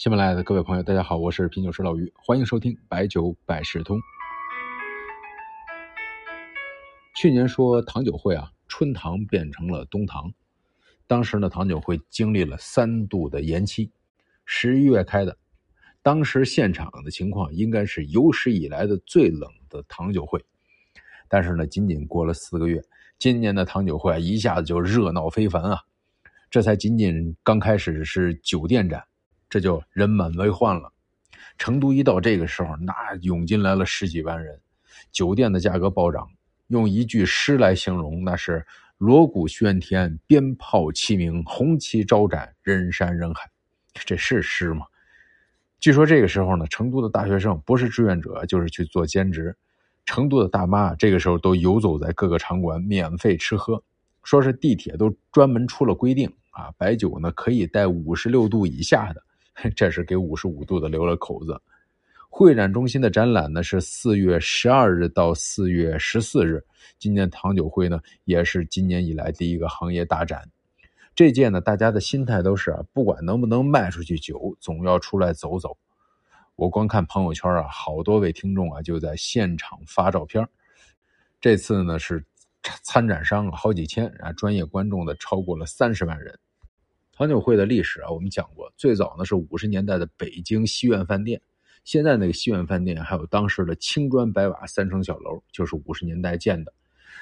[0.00, 4.00] 喜马拉雅的各位朋友，大家好，我是品酒师老于，欢迎收听白酒百事通。
[7.14, 10.32] 去年说糖酒会啊，春糖变成了冬糖，
[11.06, 13.90] 当时呢，糖酒会经历了三度的延期，
[14.46, 15.36] 十一月开的，
[16.00, 20.42] 当时现场的情况应该是有史以来的最冷的糖酒会，
[21.28, 22.82] 但是呢，仅仅过了四个月，
[23.18, 25.78] 今年的糖酒会啊一下子就热闹非凡啊，
[26.48, 29.04] 这才仅仅刚开始是酒店展。
[29.50, 30.90] 这就人满为患了。
[31.58, 34.58] 成都一到这个时候，那涌进来了十几万人，
[35.12, 36.26] 酒店的价格暴涨。
[36.68, 38.64] 用一句诗来形容，那是
[38.96, 43.50] 锣鼓喧天，鞭炮齐鸣，红旗招展，人山人海。
[43.92, 44.86] 这是诗吗？
[45.80, 49.56] 据说这个时候呢，成都的大学生不是志愿者，就是去做兼职。
[50.06, 53.82] 成都的大妈这个时候都游走在各个场馆，免费吃喝。
[54.22, 59.22] 说是地铁都专门出了规定啊，白酒呢可以带五十六度以下的。
[59.74, 61.60] 这是给五十五度的留了口子。
[62.28, 66.64] 会展中心的展览呢是四月十二日到四月十四日。
[66.96, 70.48] 今年糖酒会呢也是今年以来第一个行业大展。
[71.14, 75.76] 这届呢大家的心态都是啊，不管能不能卖出去酒，总要出来走走。
[76.54, 80.46] 我光看朋友圈啊，好多位听众啊就在现场发照片。
[81.40, 82.24] 这次呢是
[82.82, 86.38] 参展商好几千啊，专业观众的超过了三十万人。
[87.20, 91.38] 糖酒会的历史啊，我们讲过，最早呢是五十年代的北京西苑饭店，
[91.84, 96.72] 现在那个西苑饭店还有当时的青砖白瓦三层小楼，就是五十年代建的。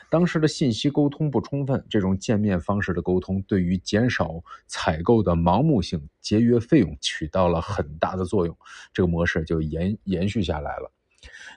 [0.09, 8.57] 当时的信息沟通不充分，这种见面方式的沟通，对于减少采购的盲目性、节约费用起到了很大的作用，
[8.93, 10.93] 这个模式就延延续下来了。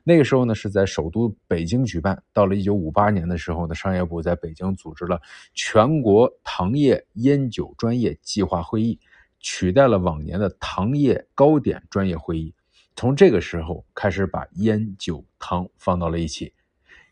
[0.03, 2.21] 那个时候呢，是在首都北京举办。
[2.33, 5.21] 到了一九五八年的时候呢，商业部在北京组织了
[5.53, 8.99] 全国糖业烟酒专业计划会议，
[9.39, 12.53] 取代了往年的糖业糕点专业会议。
[12.95, 16.51] 从这个时候开始，把烟酒糖放到了一起。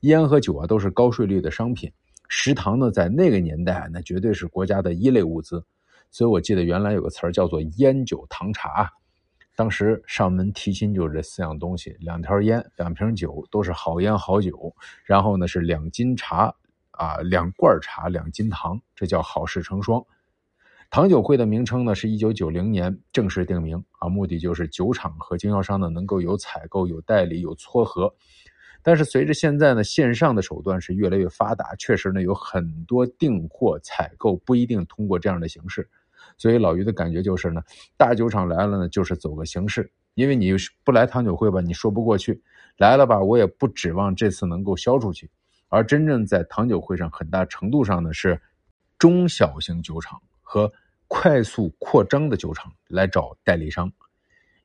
[0.01, 1.91] 烟和酒啊，都是高税率的商品。
[2.27, 5.63] 食糖呢，在那个年代，那绝对是国家的一类物资。
[6.11, 8.91] 所以我记得原来有个词儿叫做“烟酒糖茶”。
[9.59, 14.73] 当时上门提亲就是这四样东西：两条烟、两瓶酒，都是好烟好酒。
[15.03, 16.55] 然后呢是两斤茶，
[16.91, 20.01] 啊，两罐茶，两斤糖，这叫好事成双。
[20.89, 28.15] 糖酒会的名称呢是一九九零年正式定名，啊，目的就是酒厂和经销商呢能够有采购、有代理、有撮合。
[28.81, 35.89] 但是随着现在呢线上的手段是越来越发达，确实呢有很多订货采购不一定通过这样的形式。
[36.37, 37.61] 所以老于的感觉就是呢，
[37.97, 40.53] 大酒厂来了呢，就是走个形式，因为你
[40.83, 42.33] 不来糖酒会吧，你说不过去；
[42.77, 45.29] 来了吧，我也不指望这次能够销出去。
[45.67, 48.41] 而真正在糖酒会上，很大程度上呢是
[48.97, 50.71] 中小型酒厂和
[51.07, 53.91] 快速扩张的酒厂来找代理商，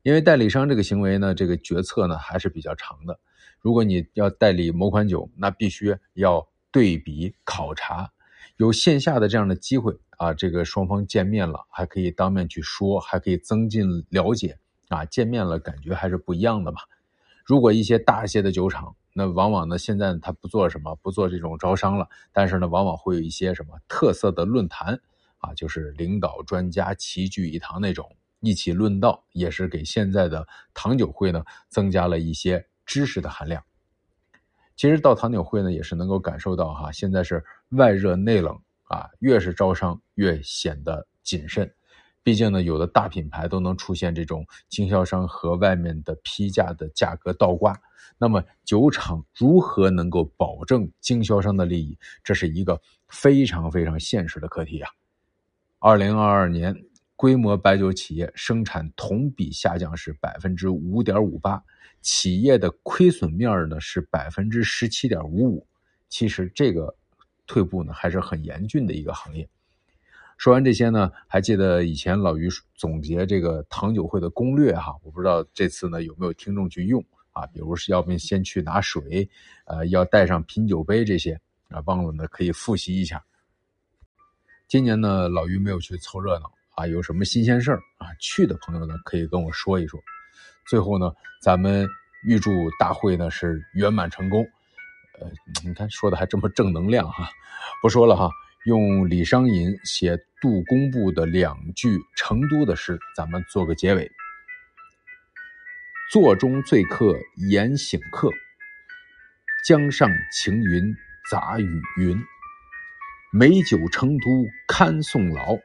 [0.02, 3.18] 因为代理商这个行为呢，这个决策呢还是比较长的。
[3.60, 8.10] 如果你要代理某款酒，那必须要对比考察。
[8.58, 9.92] 有线下的这样的机会
[10.24, 14.58] 啊，这个双方见面了，还可以当面去说，还可以增进了解
[14.88, 15.04] 啊。
[15.04, 16.78] 见面了，感觉还是不一样的嘛。
[17.44, 24.98] 如果一些大些的酒厂，那往往呢，现在他不做什么，不做这种招商了，但是呢，往往会有一些什么特色的论坛
[25.38, 33.62] 啊，就是领导专家齐聚一堂那种，一起论道，也是给现在的糖酒会呢增加了一些知识的含量。
[34.74, 38.58] 其实到糖酒会呢，也是能够感受到哈，现在是外热内冷
[38.94, 41.68] 啊，越是招商越显得谨慎。
[42.22, 47.76] 毕竟呢，有的大品牌都能出现这种经销商和外面的批价的价格倒挂，
[48.18, 54.90] 那么酒厂如何能够保证经销商的利益，这是一个非常非常现实的课题啊。
[55.78, 56.74] 二零二二年。
[57.16, 61.62] 规模白酒企业生产同比下降是百分之五点五八，
[62.02, 65.64] 企业的亏损面呢是百分之十七点五五。
[66.08, 66.94] 其实这个
[67.46, 69.48] 退步呢还是很严峻的一个行业。
[70.36, 77.46] 说完这些呢，还记得以前老于总结这个糖酒会的攻略哈，我不知道这次呢有没有听众去用啊？
[77.46, 79.28] 比如是要不先去拿水，
[79.64, 83.24] 呃，要带上品酒杯这些啊，忘了呢可以复习一下。
[84.66, 86.52] 今年呢，老于没有去凑热闹。
[86.74, 88.08] 啊，有什么新鲜事儿啊？
[88.18, 90.00] 去的朋友呢，可以跟我说一说。
[90.66, 91.88] 最后呢，咱们
[92.24, 92.50] 预祝
[92.80, 94.44] 大会呢是圆满成功。
[95.64, 97.28] 你看说的还这么正能量哈。
[97.80, 98.28] 不说了哈，
[98.66, 104.10] 用李商隐写杜工部的两句成都的诗，咱们做个结尾。
[106.12, 107.18] 座中醉客
[107.50, 108.28] 言醒客，
[109.66, 110.94] 江上晴云
[111.30, 112.22] 杂雨云。
[113.32, 115.58] 美酒成都堪送老。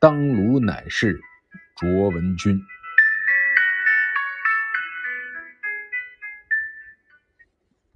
[0.00, 1.18] 当卢乃是
[1.76, 2.60] 卓文君。